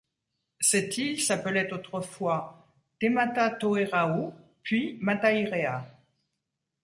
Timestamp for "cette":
0.59-0.97